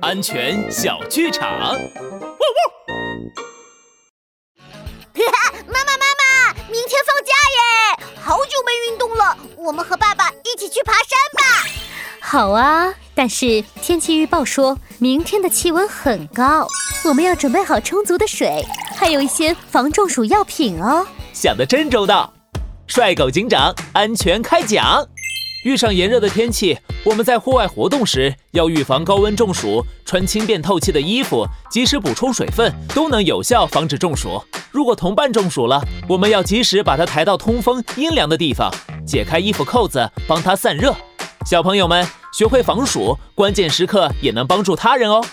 [0.00, 1.48] 安全小剧场。
[5.66, 8.04] 妈妈妈妈，明天放假耶！
[8.20, 11.42] 好久没运动了，我们和爸爸一起去爬山吧。
[12.20, 16.66] 好啊，但是天气预报说明天的气温很高，
[17.04, 18.64] 我们要准备好充足的水，
[18.96, 21.06] 还有一些防中暑药品哦。
[21.32, 22.32] 想得真周到，
[22.86, 25.06] 帅狗警长安全开讲。
[25.62, 34.42] 遇上炎热的天气，我们在户外活动时要预防高温中暑，穿轻便透气的衣服，及时补充水分，都能有效防止中暑。
[34.72, 38.72] 如果同伴中暑了，我们要及时把他抬到通风阴凉的地方，
[39.06, 40.92] 解开衣服扣子，帮他散热。
[41.46, 45.24] 小朋友们，学会防暑，关键时刻也能帮助他人哦。